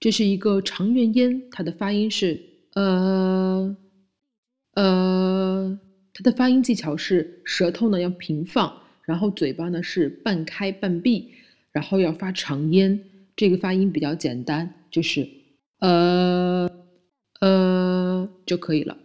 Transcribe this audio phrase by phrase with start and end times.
[0.00, 2.40] 这是一个长元音，它的发音是
[2.74, 3.76] 呃
[4.74, 5.78] 呃，
[6.14, 8.72] 它的发音技巧是舌头呢要平放，
[9.04, 11.30] 然后嘴巴呢是半开半闭，
[11.72, 13.02] 然后要发长音。
[13.36, 15.28] 这个发音比较简单，就是
[15.80, 16.70] 呃
[17.40, 18.96] 呃就可以了。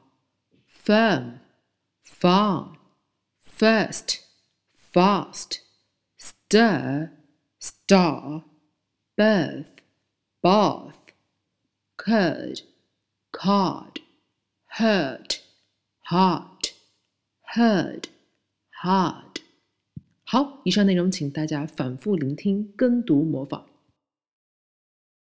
[0.84, 1.34] firm、
[2.04, 2.74] farm、
[3.56, 4.16] first、
[4.92, 5.60] fast、
[6.18, 7.10] stir、
[7.60, 8.42] star、
[9.14, 9.66] birth、
[10.42, 10.94] bath、
[11.96, 12.62] curd、
[13.30, 14.00] card、
[14.76, 15.38] hurt、
[16.10, 16.72] heart、
[17.54, 18.08] heard、
[18.82, 19.27] hard。
[20.30, 23.64] 好，以上内容请大家反复聆听、跟读、模仿。